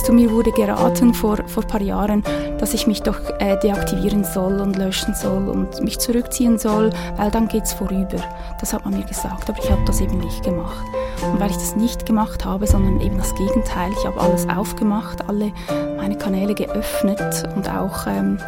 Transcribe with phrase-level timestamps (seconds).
[0.00, 2.24] Du, mir wurde geraten vor, vor ein paar Jahren,
[2.58, 7.30] dass ich mich doch äh, deaktivieren soll und löschen soll und mich zurückziehen soll, weil
[7.30, 8.16] dann geht es vorüber.
[8.58, 10.84] Das hat man mir gesagt, aber ich habe das eben nicht gemacht.
[11.22, 15.28] Und weil ich das nicht gemacht habe, sondern eben das Gegenteil, ich habe alles aufgemacht,
[15.28, 15.52] alle
[15.98, 18.38] meine Kanäle geöffnet und auch ähm,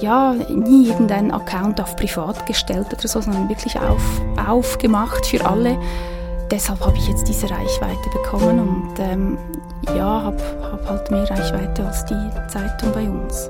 [0.00, 5.78] ja, nie irgendeinen Account auf privat gestellt oder so, sondern wirklich auf, aufgemacht für alle.
[6.50, 9.38] Deshalb habe ich jetzt diese Reichweite bekommen und ähm,
[9.96, 13.48] ja, habe hab halt mehr Reichweite als die Zeitung bei uns.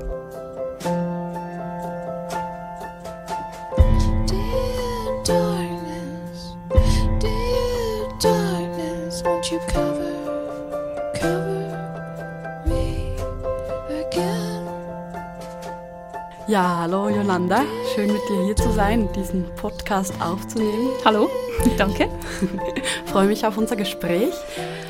[16.47, 20.91] Ja, hallo Yolanda, schön mit dir hier zu sein, diesen Podcast aufzunehmen.
[21.03, 21.29] Hallo,
[21.77, 22.07] danke.
[23.17, 24.31] Freue mich auf unser Gespräch.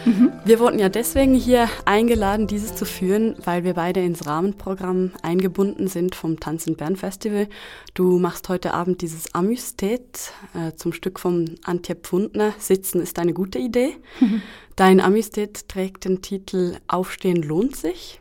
[0.04, 0.34] Mhm.
[0.44, 5.88] Wir wurden ja deswegen hier eingeladen, dieses zu führen, weil wir beide ins Rahmenprogramm eingebunden
[5.88, 7.48] sind vom Tanz in Bern Festival.
[7.94, 12.54] Du machst heute Abend dieses Amüstet äh, zum Stück von Antje Pfundner.
[12.60, 13.96] Sitzen ist eine gute Idee.
[14.20, 14.42] Mhm.
[14.76, 18.20] Dein Amüstet trägt den Titel Aufstehen lohnt sich.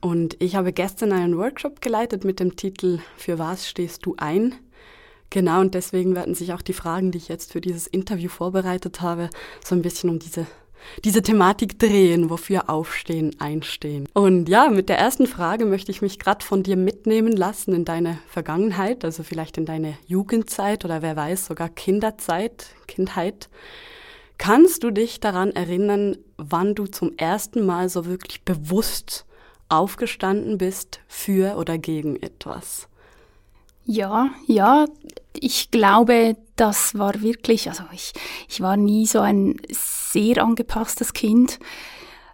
[0.00, 4.54] Und ich habe gestern einen Workshop geleitet mit dem Titel Für was stehst du ein?
[5.32, 9.00] Genau, und deswegen werden sich auch die Fragen, die ich jetzt für dieses Interview vorbereitet
[9.00, 9.30] habe,
[9.64, 10.46] so ein bisschen um diese,
[11.06, 14.06] diese Thematik drehen, wofür aufstehen, einstehen.
[14.12, 17.86] Und ja, mit der ersten Frage möchte ich mich gerade von dir mitnehmen lassen in
[17.86, 23.48] deine Vergangenheit, also vielleicht in deine Jugendzeit oder wer weiß, sogar Kinderzeit, Kindheit.
[24.36, 29.24] Kannst du dich daran erinnern, wann du zum ersten Mal so wirklich bewusst
[29.70, 32.86] aufgestanden bist für oder gegen etwas?
[33.84, 34.86] Ja, ja,
[35.34, 38.12] ich glaube, das war wirklich, also ich,
[38.48, 41.58] ich war nie so ein sehr angepasstes Kind.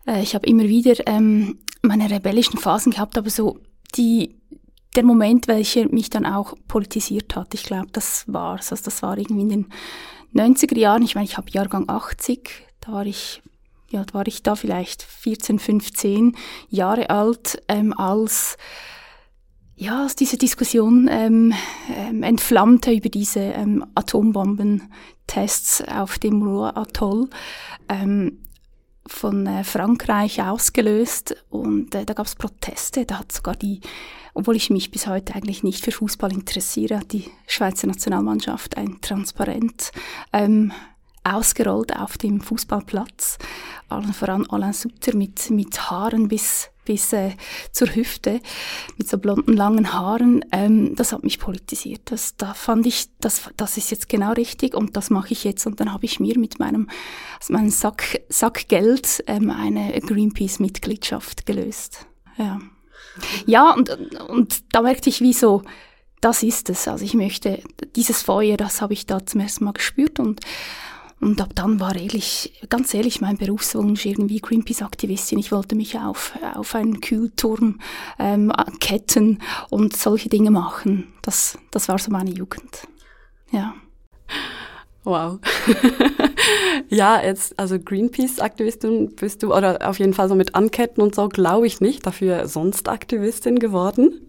[0.07, 3.59] Äh, ich habe immer wieder ähm, meine rebellischen Phasen gehabt, aber so
[3.97, 4.37] die,
[4.95, 8.71] der Moment, welcher mich dann auch politisiert hat, ich glaube, das war's.
[8.71, 9.67] Also das war irgendwie in den
[10.35, 12.51] 90er Jahren, ich meine, ich habe Jahrgang 80,
[12.81, 13.43] da war ich
[13.91, 16.37] ja, war ich da vielleicht 14, 15
[16.69, 18.59] Jahre alt, ähm, als
[19.79, 21.55] ja, als diese Diskussion ähm,
[21.97, 27.31] ähm, entflammte über diese ähm, Atombombentests auf dem Ruhr-Atoll
[27.89, 28.39] ähm,
[29.07, 33.81] von äh, Frankreich ausgelöst und äh, da gab es Proteste, da hat sogar die,
[34.35, 39.01] obwohl ich mich bis heute eigentlich nicht für Fußball interessiere, hat die Schweizer Nationalmannschaft ein
[39.01, 39.93] Transparent
[40.33, 40.73] ähm,
[41.23, 43.39] ausgerollt auf dem Fußballplatz.
[43.89, 47.33] Allen voran Alain Sutter mit, mit Haaren bis, bis äh,
[47.71, 48.41] zur Hüfte,
[48.97, 50.45] mit so blonden, langen Haaren.
[50.51, 52.01] Ähm, das hat mich politisiert.
[52.07, 55.67] Das, da fand ich, das, das ist jetzt genau richtig und das mache ich jetzt.
[55.67, 56.89] Und dann habe ich mir mit meinem,
[57.39, 62.07] aus meinem Sack, Sack Geld ähm, eine Greenpeace-Mitgliedschaft gelöst.
[62.39, 62.59] Ja.
[63.47, 63.91] Ja, und,
[64.29, 65.63] und da merkte ich, wie so,
[66.21, 66.89] das ist es.
[66.89, 67.63] Also ich möchte,
[67.97, 70.41] dieses Feuer, das habe ich da zum ersten Mal gespürt und
[71.21, 75.39] und ab dann war ehrlich, ganz ehrlich, mein Berufswunsch irgendwie Greenpeace-Aktivistin.
[75.39, 77.81] Ich wollte mich auf, auf einen Kühlturm
[78.19, 79.41] ähm, ketten
[79.71, 81.13] und solche Dinge machen.
[81.23, 82.87] Das, das war so meine Jugend.
[83.51, 83.75] Ja.
[85.03, 85.39] Wow.
[86.89, 91.29] ja, jetzt, also Greenpeace-Aktivistin bist du, oder auf jeden Fall so mit Anketten und so,
[91.29, 94.21] glaube ich nicht, dafür sonst Aktivistin geworden.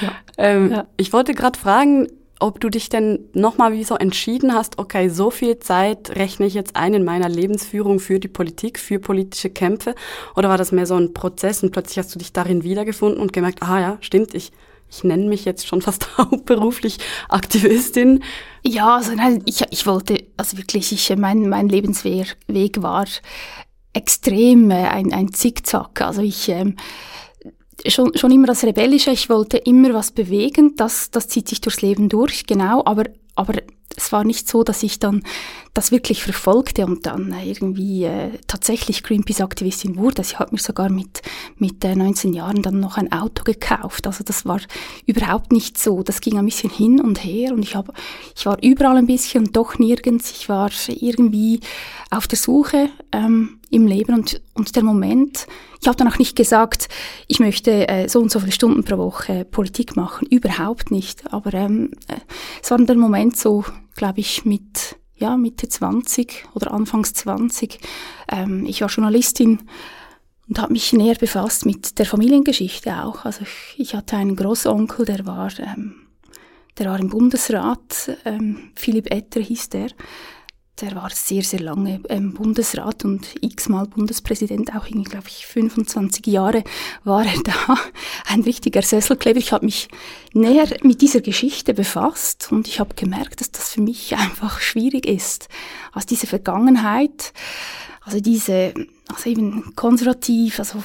[0.00, 0.12] Ja.
[0.36, 0.86] Ähm, ja.
[0.96, 2.08] Ich wollte gerade fragen,
[2.44, 6.52] ob du dich denn nochmal wie so entschieden hast, okay, so viel Zeit rechne ich
[6.52, 9.94] jetzt ein in meiner Lebensführung für die Politik, für politische Kämpfe?
[10.36, 13.32] Oder war das mehr so ein Prozess und plötzlich hast du dich darin wiedergefunden und
[13.32, 14.52] gemerkt, ah ja, stimmt, ich,
[14.90, 16.98] ich nenne mich jetzt schon fast hauptberuflich
[17.30, 18.22] Aktivistin?
[18.62, 22.36] Ja, also nein, ich, ich wollte, also wirklich, ich, mein, mein Lebensweg
[22.82, 23.06] war
[23.94, 26.02] extrem äh, ein, ein Zickzack.
[26.02, 26.76] Also ich, ähm,
[27.86, 31.82] schon, schon immer das Rebellische, ich wollte immer was bewegen, das, das zieht sich durchs
[31.82, 33.04] Leben durch, genau, aber,
[33.34, 33.54] aber
[33.96, 35.22] es war nicht so, dass ich dann
[35.74, 40.22] das wirklich verfolgte und dann irgendwie äh, tatsächlich Greenpeace-Aktivistin wurde.
[40.22, 41.20] Sie hat mir sogar mit,
[41.58, 44.06] mit äh, 19 Jahren dann noch ein Auto gekauft.
[44.06, 44.60] Also das war
[45.04, 46.04] überhaupt nicht so.
[46.04, 47.92] Das ging ein bisschen hin und her und ich, hab,
[48.36, 50.30] ich war überall ein bisschen und doch nirgends.
[50.30, 51.58] Ich war irgendwie
[52.08, 55.48] auf der Suche ähm, im Leben und, und der Moment,
[55.80, 56.88] ich habe dann auch nicht gesagt,
[57.26, 61.32] ich möchte äh, so und so viele Stunden pro Woche Politik machen, überhaupt nicht.
[61.32, 62.14] Aber ähm, äh,
[62.62, 63.64] es war dann der Moment so,
[63.96, 67.78] glaube ich, mit ja, Mitte 20 oder Anfangs 20.
[68.30, 69.60] Ähm, ich war Journalistin
[70.48, 73.24] und habe mich näher befasst mit der Familiengeschichte auch.
[73.24, 75.94] Also ich, ich hatte einen Großonkel, der war, ähm,
[76.78, 79.88] der war im Bundesrat, ähm, Philipp Etter hieß der.
[80.80, 86.26] Der war sehr, sehr lange ähm, Bundesrat und x-mal Bundespräsident, auch irgendwie, glaube ich, 25
[86.26, 86.64] Jahre
[87.04, 87.76] war er da.
[88.26, 89.38] Ein richtiger Sesselkleber.
[89.38, 89.88] Ich habe mich
[90.32, 95.06] näher mit dieser Geschichte befasst und ich habe gemerkt, dass das für mich einfach schwierig
[95.06, 95.48] ist.
[95.92, 97.32] Also diese Vergangenheit,
[98.00, 98.74] also diese,
[99.08, 100.82] also eben konservativ, also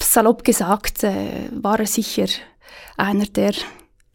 [0.00, 2.26] salopp gesagt, äh, war er sicher
[2.96, 3.54] einer der,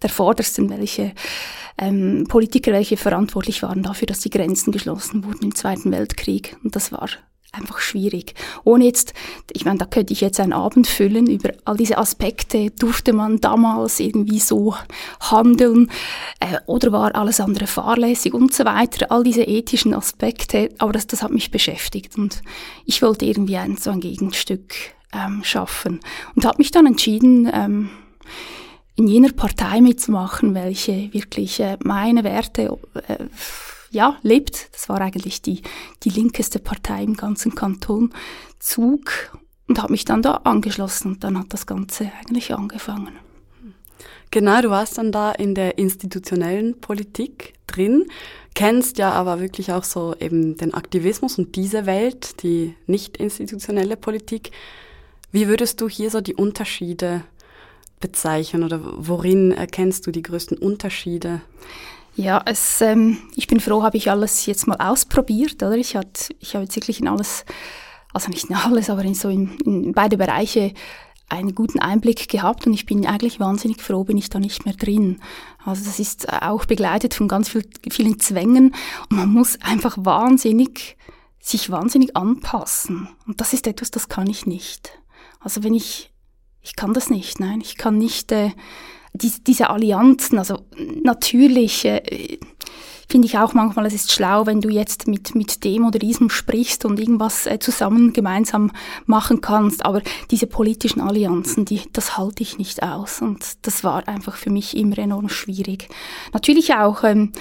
[0.02, 1.14] der Vordersten, welche
[1.78, 6.58] ähm, Politiker, welche verantwortlich waren dafür, dass die Grenzen geschlossen wurden im Zweiten Weltkrieg.
[6.64, 7.10] Und das war
[7.52, 8.34] einfach schwierig.
[8.64, 9.14] Ohne jetzt,
[9.52, 12.72] ich meine, da könnte ich jetzt einen Abend füllen über all diese Aspekte.
[12.72, 14.76] Durfte man damals irgendwie so
[15.20, 15.92] handeln
[16.40, 19.12] äh, oder war alles andere fahrlässig und so weiter.
[19.12, 22.42] All diese ethischen Aspekte, aber das, das hat mich beschäftigt und
[22.86, 24.74] ich wollte irgendwie ein, so ein Gegenstück
[25.14, 26.00] ähm, schaffen
[26.36, 27.90] und habe mich dann entschieden, ähm,
[28.96, 32.78] in jener Partei mitzumachen, welche wirklich äh, meine Werte
[33.08, 33.26] äh,
[33.92, 34.70] ja, lebt.
[34.74, 35.62] Das war eigentlich die,
[36.04, 38.14] die linkeste Partei im ganzen Kanton
[38.60, 39.32] Zug
[39.68, 43.18] und habe mich dann da angeschlossen und dann hat das Ganze eigentlich angefangen.
[44.30, 48.06] Genau, du warst dann da in der institutionellen Politik drin,
[48.54, 53.98] kennst ja aber wirklich auch so eben den Aktivismus und diese Welt, die nicht institutionelle
[53.98, 54.52] Politik.
[55.34, 57.24] Wie würdest du hier so die Unterschiede
[58.02, 61.42] bezeichnen oder worin erkennst du die größten Unterschiede?
[62.16, 65.78] Ja, es, ähm, ich bin froh, habe ich alles jetzt mal ausprobiert, oder?
[65.78, 67.46] Ich, hat, ich habe jetzt wirklich in alles,
[68.14, 70.74] also nicht in alles, aber in so in, in beide Bereiche
[71.30, 74.74] einen guten Einblick gehabt und ich bin eigentlich wahnsinnig froh, bin ich da nicht mehr
[74.74, 75.22] drin.
[75.64, 78.76] Also das ist auch begleitet von ganz viel, vielen Zwängen
[79.10, 80.98] und man muss einfach wahnsinnig,
[81.40, 83.08] sich wahnsinnig anpassen.
[83.26, 84.92] Und das ist etwas, das kann ich nicht.
[85.40, 86.11] Also wenn ich
[86.62, 87.62] ich kann das nicht, nein.
[87.62, 88.52] Ich kann nicht äh,
[89.14, 90.60] die, diese Allianzen, also
[91.04, 92.40] natürlich äh,
[93.12, 96.30] finde ich auch manchmal, es ist schlau, wenn du jetzt mit, mit dem oder diesem
[96.30, 98.72] sprichst und irgendwas äh, zusammen gemeinsam
[99.06, 99.86] machen kannst.
[99.86, 103.22] Aber diese politischen Allianzen, die, das halte ich nicht aus.
[103.22, 105.90] Und das war einfach für mich immer enorm schwierig.
[106.32, 107.34] Natürlich auch ähm,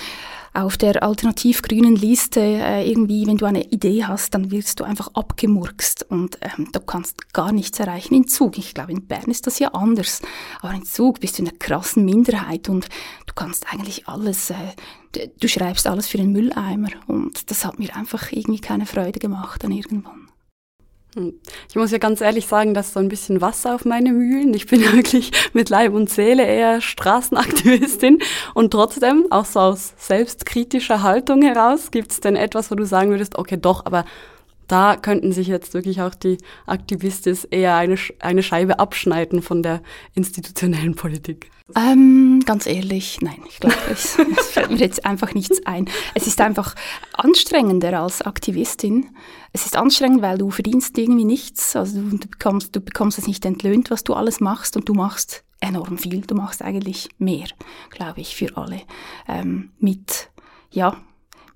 [0.53, 5.09] auf der alternativ-grünen Liste äh, irgendwie, wenn du eine Idee hast, dann wirst du einfach
[5.15, 8.59] abgemurkst und ähm, du kannst gar nichts erreichen in Zug.
[8.59, 10.23] Ich glaube, in Bern ist das ja anders,
[10.61, 12.89] aber in Zug bist du in einer krassen Minderheit und
[13.27, 17.95] du kannst eigentlich alles, äh, du schreibst alles für den Mülleimer und das hat mir
[17.95, 20.30] einfach irgendwie keine Freude gemacht dann irgendwann.
[21.15, 21.35] Hm.
[21.69, 24.55] Ich muss ja ganz ehrlich sagen, das ist so ein bisschen Wasser auf meine Mühlen.
[24.55, 28.21] Ich bin wirklich mit Leib und Seele eher Straßenaktivistin
[28.55, 33.11] und trotzdem, auch so aus selbstkritischer Haltung heraus, gibt es denn etwas, wo du sagen
[33.11, 34.05] würdest, okay, doch, aber
[34.71, 39.83] da könnten sich jetzt wirklich auch die Aktivistis eher eine, eine Scheibe abschneiden von der
[40.15, 41.51] institutionellen Politik?
[41.77, 45.89] Ähm, ganz ehrlich, nein, ich glaube, es, es fällt mir jetzt einfach nichts ein.
[46.15, 46.75] Es ist einfach
[47.15, 49.11] anstrengender als Aktivistin.
[49.53, 51.75] Es ist anstrengend, weil du verdienst irgendwie nichts.
[51.77, 55.45] Also du bekommst, du bekommst es nicht entlöhnt, was du alles machst und du machst
[55.61, 56.21] enorm viel.
[56.23, 57.47] Du machst eigentlich mehr,
[57.91, 58.83] glaube ich, für alle.
[59.29, 60.31] Ähm, mit,
[60.71, 60.97] ja,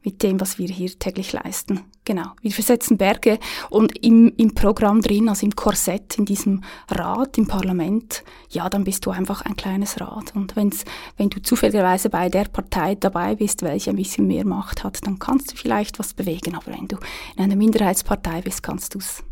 [0.04, 1.80] mit dem, was wir hier täglich leisten.
[2.04, 2.32] Genau.
[2.42, 3.38] Wir versetzen Berge
[3.70, 8.84] und im, im Programm drin, also im Korsett, in diesem Rat, im Parlament, ja, dann
[8.84, 10.36] bist du einfach ein kleines Rad.
[10.36, 10.84] Und wenn's,
[11.16, 15.18] wenn du zufälligerweise bei der Partei dabei bist, welche ein bisschen mehr Macht hat, dann
[15.18, 16.54] kannst du vielleicht was bewegen.
[16.54, 16.96] Aber wenn du
[17.36, 19.24] in einer Minderheitspartei bist, kannst du es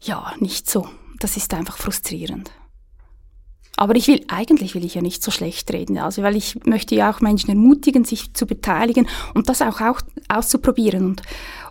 [0.00, 0.88] ja nicht so.
[1.18, 2.50] Das ist einfach frustrierend.
[3.80, 6.94] Aber ich will, eigentlich will ich ja nicht so schlecht reden, also weil ich möchte
[6.94, 11.22] ja auch Menschen ermutigen, sich zu beteiligen und das auch, auch auszuprobieren und,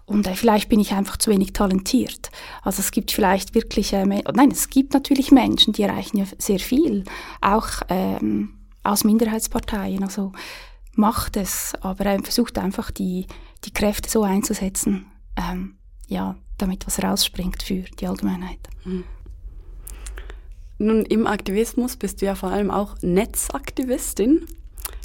[0.07, 2.31] und äh, vielleicht bin ich einfach zu wenig talentiert.
[2.63, 6.57] Also es gibt vielleicht wirklich, äh, nein, es gibt natürlich Menschen, die erreichen ja sehr
[6.57, 7.03] viel,
[7.41, 10.31] auch ähm, aus Minderheitsparteien, also
[10.93, 13.27] macht es, aber äh, versucht einfach die,
[13.65, 15.75] die Kräfte so einzusetzen, ähm,
[16.07, 18.67] ja, damit was rausspringt für die Allgemeinheit.
[18.83, 19.03] Mhm.
[20.79, 24.45] Nun, im Aktivismus bist du ja vor allem auch Netzaktivistin.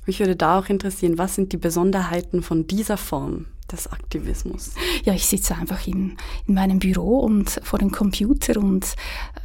[0.06, 4.74] Mich würde da auch interessieren, was sind die Besonderheiten von dieser Form des Aktivismus?
[5.04, 6.16] Ja, ich sitze einfach in,
[6.46, 8.84] in meinem Büro und vor dem Computer und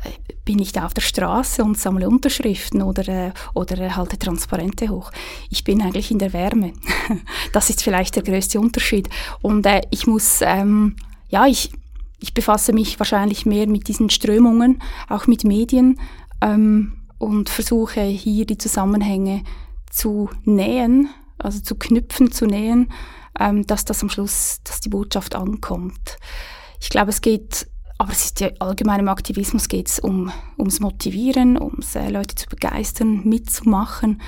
[0.03, 0.09] äh,
[0.45, 5.11] bin nicht auf der Straße und sammle Unterschriften oder, äh, oder halte Transparente hoch.
[5.49, 6.73] Ich bin eigentlich in der Wärme.
[7.53, 9.09] das ist vielleicht der größte Unterschied.
[9.41, 10.95] Und äh, ich muss, ähm,
[11.29, 11.71] ja, ich,
[12.19, 15.99] ich befasse mich wahrscheinlich mehr mit diesen Strömungen, auch mit Medien
[16.41, 19.43] ähm, und versuche hier die Zusammenhänge
[19.89, 22.91] zu nähen, also zu knüpfen, zu nähen,
[23.39, 26.17] ähm, dass das am Schluss, dass die Botschaft ankommt.
[26.81, 30.79] Ich glaube, es geht, aber es ist ja allgemein im Aktivismus geht es um, ums
[30.79, 34.21] Motivieren, ums äh, Leute zu begeistern, mitzumachen.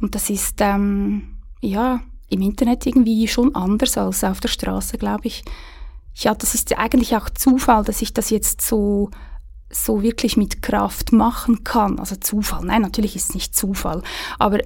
[0.00, 5.26] Und das ist, ähm, ja, im Internet irgendwie schon anders als auf der Straße, glaube
[5.26, 5.44] ich.
[6.18, 9.10] Ja, das ist eigentlich auch Zufall, dass ich das jetzt so
[9.70, 11.98] so wirklich mit Kraft machen kann.
[11.98, 12.64] Also Zufall.
[12.64, 14.02] Nein, natürlich ist es nicht Zufall.
[14.38, 14.60] Aber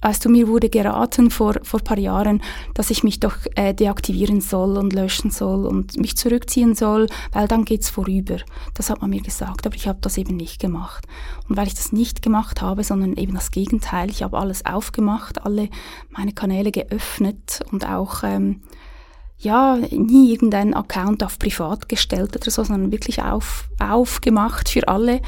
[0.00, 2.40] Weißt du, mir wurde geraten vor, vor paar Jahren,
[2.74, 7.48] dass ich mich doch äh, deaktivieren soll und löschen soll und mich zurückziehen soll, weil
[7.48, 8.36] dann geht's vorüber.
[8.74, 11.04] Das hat man mir gesagt, aber ich habe das eben nicht gemacht.
[11.48, 15.44] Und weil ich das nicht gemacht habe, sondern eben das Gegenteil, ich habe alles aufgemacht,
[15.44, 15.68] alle
[16.10, 18.62] meine Kanäle geöffnet und auch ähm,
[19.38, 25.20] ja, nie irgendeinen Account auf privat gestellt oder so, sondern wirklich auf, aufgemacht für alle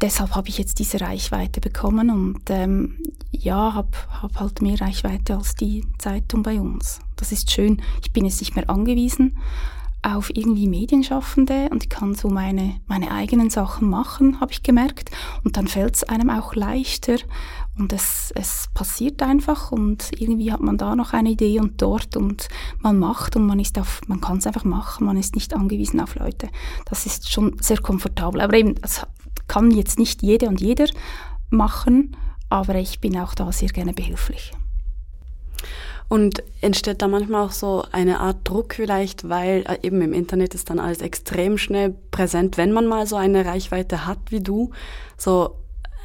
[0.00, 2.98] deshalb habe ich jetzt diese Reichweite bekommen und ähm,
[3.30, 3.90] ja, habe
[4.22, 7.00] hab halt mehr Reichweite als die Zeitung bei uns.
[7.16, 7.82] Das ist schön.
[8.02, 9.38] Ich bin jetzt nicht mehr angewiesen
[10.06, 15.10] auf irgendwie Medienschaffende und ich kann so meine, meine eigenen Sachen machen, habe ich gemerkt.
[15.42, 17.16] Und dann fällt es einem auch leichter
[17.76, 22.16] und es, es passiert einfach und irgendwie hat man da noch eine Idee und dort
[22.16, 22.48] und
[22.80, 26.00] man macht und man ist auf, man kann es einfach machen, man ist nicht angewiesen
[26.00, 26.48] auf Leute.
[26.84, 28.40] Das ist schon sehr komfortabel.
[28.40, 29.06] Aber eben, das
[29.48, 30.86] kann jetzt nicht jede und jeder
[31.50, 32.16] machen,
[32.48, 34.52] aber ich bin auch da sehr gerne behilflich.
[36.08, 40.54] Und entsteht da manchmal auch so eine Art Druck vielleicht, weil äh, eben im Internet
[40.54, 44.70] ist dann alles extrem schnell präsent, wenn man mal so eine Reichweite hat wie du,
[45.16, 45.56] so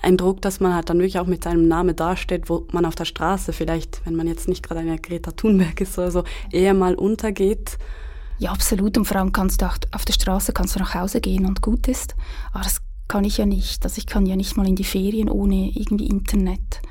[0.01, 2.95] ein Druck, dass man halt dann wirklich auch mit seinem Namen dasteht, wo man auf
[2.95, 6.73] der Straße vielleicht, wenn man jetzt nicht gerade eine Greta Thunberg ist oder so, eher
[6.73, 7.77] mal untergeht.
[8.39, 8.97] Ja, absolut.
[8.97, 11.61] Und vor allem kannst du auch auf der Straße kannst du nach Hause gehen und
[11.61, 12.15] gut ist.
[12.51, 13.83] Aber das kann ich ja nicht.
[13.83, 16.81] Also ich kann ja nicht mal in die Ferien ohne irgendwie Internet.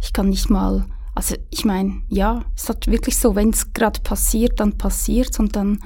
[0.00, 0.86] Ich kann nicht mal,
[1.20, 5.54] also ich meine, ja, es hat wirklich so, wenn es gerade passiert, dann passiert und
[5.54, 5.78] dann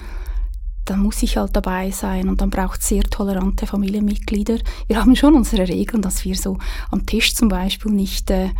[0.84, 4.58] dann muss ich halt dabei sein und dann braucht es sehr tolerante Familienmitglieder.
[4.86, 6.58] Wir haben schon unsere Regeln, dass wir so
[6.90, 8.50] am Tisch zum Beispiel nicht äh,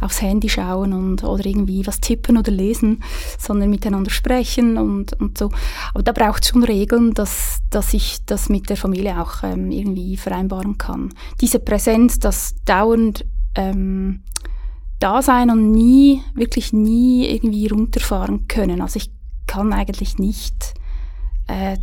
[0.00, 3.02] aufs Handy schauen und oder irgendwie was tippen oder lesen,
[3.36, 5.50] sondern miteinander sprechen und, und so.
[5.92, 9.70] Aber da braucht es schon Regeln, dass, dass ich das mit der Familie auch ähm,
[9.70, 11.12] irgendwie vereinbaren kann.
[11.40, 14.22] Diese Präsenz, das dauernd ähm,
[15.02, 18.80] da sein und nie, wirklich nie irgendwie runterfahren können.
[18.80, 19.10] Also ich
[19.46, 20.74] kann eigentlich nicht
[21.48, 21.76] äh,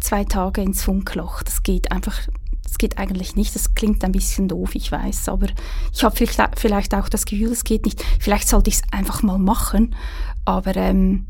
[0.00, 1.42] zwei Tage ins Funkloch.
[1.42, 2.18] Das geht einfach,
[2.62, 3.54] das geht eigentlich nicht.
[3.54, 5.46] Das klingt ein bisschen doof, ich weiß, aber
[5.92, 8.02] ich habe vielleicht, auch das Gefühl, es geht nicht.
[8.18, 9.94] Vielleicht sollte ich es einfach mal machen,
[10.44, 11.26] aber ähm,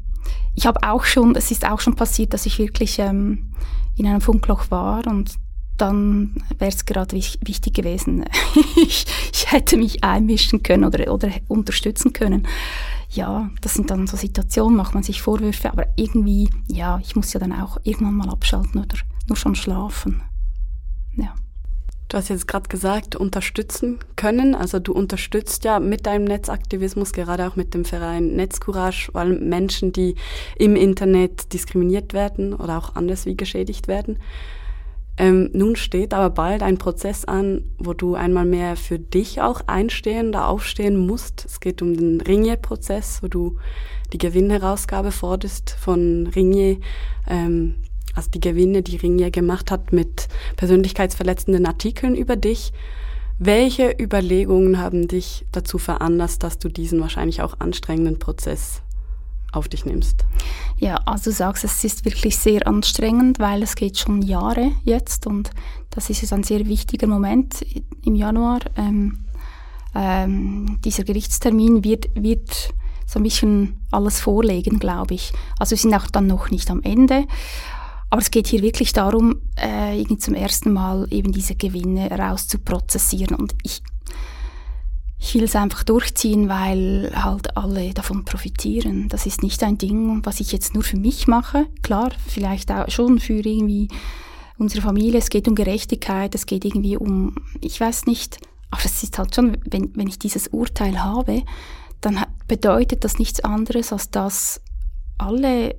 [0.54, 3.52] ich habe auch schon, es ist auch schon passiert, dass ich wirklich ähm,
[3.96, 5.36] in einem Funkloch war und
[5.76, 8.24] dann wäre es gerade wichtig gewesen.
[8.76, 12.46] ich, ich hätte mich einmischen können oder, oder unterstützen können
[13.10, 17.32] ja, das sind dann so Situationen, macht man sich Vorwürfe, aber irgendwie, ja, ich muss
[17.32, 18.96] ja dann auch irgendwann mal abschalten oder
[19.28, 20.22] nur schon schlafen.
[21.16, 21.34] Ja.
[22.08, 24.54] Du hast jetzt gerade gesagt, unterstützen können.
[24.54, 29.92] Also du unterstützt ja mit deinem Netzaktivismus, gerade auch mit dem Verein Netzcourage, allem Menschen,
[29.92, 30.14] die
[30.56, 34.18] im Internet diskriminiert werden oder auch anders wie geschädigt werden.
[35.18, 39.62] Ähm, nun steht aber bald ein Prozess an, wo du einmal mehr für dich auch
[39.66, 41.44] einstehen oder aufstehen musst.
[41.46, 43.56] Es geht um den Ringier-Prozess, wo du
[44.12, 46.78] die Gewinnherausgabe forderst von Ringier,
[47.28, 47.76] ähm,
[48.14, 52.72] also die Gewinne, die Ringier gemacht hat mit persönlichkeitsverletzenden Artikeln über dich.
[53.38, 58.82] Welche Überlegungen haben dich dazu veranlasst, dass du diesen wahrscheinlich auch anstrengenden Prozess
[59.56, 60.24] auf dich nimmst?
[60.78, 65.26] Ja, also du sagst, es ist wirklich sehr anstrengend, weil es geht schon Jahre jetzt
[65.26, 65.50] und
[65.90, 67.64] das ist jetzt ein sehr wichtiger Moment
[68.04, 68.60] im Januar.
[68.76, 69.24] Ähm,
[69.94, 72.74] ähm, dieser Gerichtstermin wird, wird
[73.06, 75.32] so ein bisschen alles vorlegen, glaube ich.
[75.58, 77.24] Also wir sind auch dann noch nicht am Ende.
[78.10, 83.36] Aber es geht hier wirklich darum, äh, zum ersten Mal eben diese Gewinne rauszuprozessieren.
[83.36, 83.82] Und ich,
[85.18, 89.08] ich will es einfach durchziehen, weil halt alle davon profitieren.
[89.08, 91.66] Das ist nicht ein Ding, was ich jetzt nur für mich mache.
[91.82, 93.88] Klar, vielleicht auch schon für irgendwie
[94.58, 95.18] unsere Familie.
[95.18, 98.38] Es geht um Gerechtigkeit, es geht irgendwie um, ich weiß nicht,
[98.70, 101.42] aber es ist halt schon, wenn, wenn ich dieses Urteil habe,
[102.00, 104.60] dann bedeutet das nichts anderes, als dass
[105.18, 105.76] alle,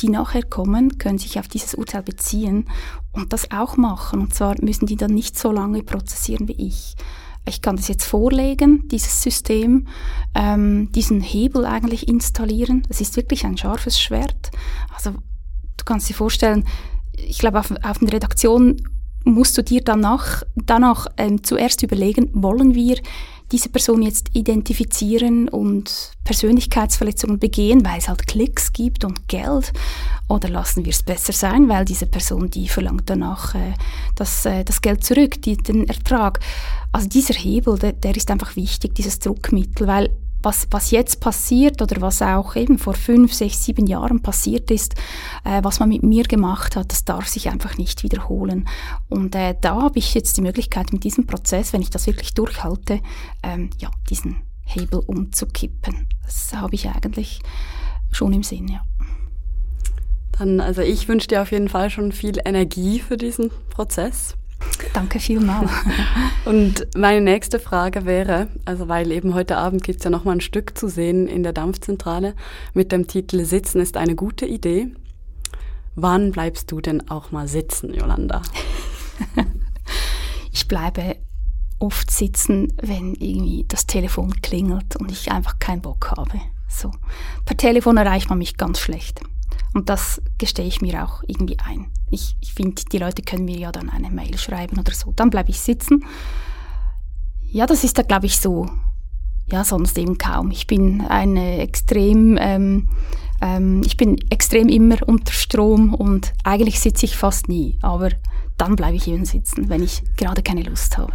[0.00, 2.68] die nachher kommen, können sich auf dieses Urteil beziehen
[3.12, 4.20] und das auch machen.
[4.20, 6.96] Und zwar müssen die dann nicht so lange prozessieren wie ich
[7.48, 9.86] ich kann das jetzt vorlegen, dieses System,
[10.34, 12.82] ähm, diesen Hebel eigentlich installieren.
[12.88, 14.50] Es ist wirklich ein scharfes Schwert.
[14.94, 16.64] Also du kannst dir vorstellen,
[17.16, 18.82] ich glaube, auf, auf den Redaktionen
[19.24, 22.98] musst du dir danach, danach ähm, zuerst überlegen, wollen wir
[23.52, 29.72] diese Person jetzt identifizieren und Persönlichkeitsverletzungen begehen, weil es halt Klicks gibt und Geld?
[30.28, 33.74] Oder lassen wir es besser sein, weil diese Person, die verlangt danach äh,
[34.16, 36.40] das, äh, das Geld zurück, die, den Ertrag.
[36.90, 40.10] Also dieser Hebel, der, der ist einfach wichtig, dieses Druckmittel, weil
[40.46, 44.94] was, was jetzt passiert oder was auch eben vor fünf, sechs, sieben Jahren passiert ist,
[45.44, 48.68] äh, was man mit mir gemacht hat, das darf sich einfach nicht wiederholen.
[49.08, 52.32] Und äh, da habe ich jetzt die Möglichkeit mit diesem Prozess, wenn ich das wirklich
[52.32, 53.00] durchhalte,
[53.42, 56.06] ähm, ja, diesen Hebel umzukippen.
[56.24, 57.40] Das habe ich eigentlich
[58.12, 58.84] schon im Sinn, ja.
[60.38, 64.36] Dann, also ich wünsche dir auf jeden Fall schon viel Energie für diesen Prozess.
[64.96, 65.70] Danke vielmals.
[66.46, 70.40] Und meine nächste Frage wäre, also weil eben heute Abend gibt es ja nochmal ein
[70.40, 72.34] Stück zu sehen in der Dampfzentrale
[72.72, 74.88] mit dem Titel Sitzen ist eine gute Idee.
[75.96, 78.40] Wann bleibst du denn auch mal sitzen, Jolanda?
[80.50, 81.16] ich bleibe
[81.78, 86.40] oft sitzen, wenn irgendwie das Telefon klingelt und ich einfach keinen Bock habe.
[86.68, 86.90] So.
[87.44, 89.20] Per Telefon erreicht man mich ganz schlecht.
[89.76, 91.92] Und das gestehe ich mir auch irgendwie ein.
[92.10, 95.12] Ich, ich finde, die Leute können mir ja dann eine Mail schreiben oder so.
[95.14, 96.02] Dann bleibe ich sitzen.
[97.42, 98.70] Ja, das ist da, glaube ich, so.
[99.52, 100.50] Ja, sonst eben kaum.
[100.50, 102.88] Ich bin eine extrem, ähm,
[103.42, 107.78] ähm, ich bin extrem immer unter Strom und eigentlich sitze ich fast nie.
[107.82, 108.08] Aber
[108.56, 111.12] dann bleibe ich eben sitzen, wenn ich gerade keine Lust habe.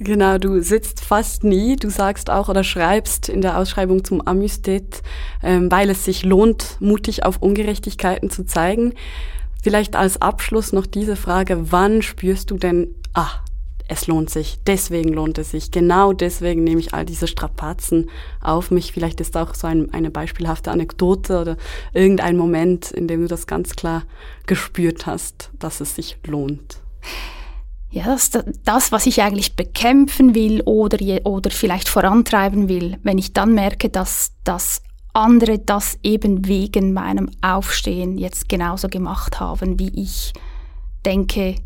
[0.00, 1.74] Genau, du sitzt fast nie.
[1.74, 5.02] Du sagst auch oder schreibst in der Ausschreibung zum Amüstet,
[5.42, 8.94] ähm, weil es sich lohnt, mutig auf Ungerechtigkeiten zu zeigen.
[9.60, 13.30] Vielleicht als Abschluss noch diese Frage, wann spürst du denn, ah,
[13.88, 18.08] es lohnt sich, deswegen lohnt es sich, genau deswegen nehme ich all diese Strapazen
[18.40, 18.92] auf mich.
[18.92, 21.56] Vielleicht ist auch so ein, eine beispielhafte Anekdote oder
[21.92, 24.04] irgendein Moment, in dem du das ganz klar
[24.46, 26.78] gespürt hast, dass es sich lohnt
[27.90, 28.30] ja, das,
[28.64, 33.88] das, was ich eigentlich bekämpfen will oder, oder vielleicht vorantreiben will, wenn ich dann merke,
[33.88, 34.82] dass, dass
[35.14, 40.32] andere das eben wegen meinem Aufstehen jetzt genauso gemacht haben, wie ich
[41.06, 41.56] denke,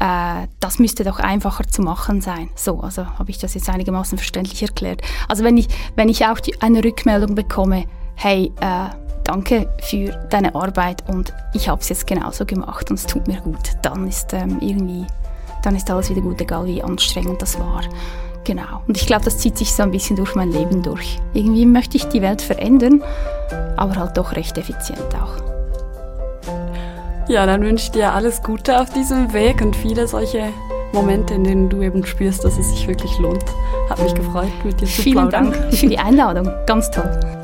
[0.00, 2.50] äh, das müsste doch einfacher zu machen sein.
[2.54, 5.02] So, also habe ich das jetzt einigermaßen verständlich erklärt.
[5.28, 8.88] Also wenn ich, wenn ich auch die, eine Rückmeldung bekomme, hey, äh,
[9.24, 13.40] danke für deine Arbeit und ich habe es jetzt genauso gemacht und es tut mir
[13.40, 15.06] gut, dann ist ähm, irgendwie
[15.62, 17.82] dann ist alles wieder gut, egal wie anstrengend das war.
[18.44, 18.82] Genau.
[18.88, 21.18] Und ich glaube, das zieht sich so ein bisschen durch mein Leben durch.
[21.34, 23.02] Irgendwie möchte ich die Welt verändern,
[23.76, 25.50] aber halt doch recht effizient auch.
[27.28, 30.48] Ja, dann wünsche ich dir alles Gute auf diesem Weg und viele solche
[30.92, 33.44] Momente, in denen du eben spürst, dass es sich wirklich lohnt.
[33.88, 35.52] Hat mich gefreut, mit dir zu Vielen plaudern.
[35.52, 36.50] Dank für die Einladung.
[36.66, 37.39] Ganz toll.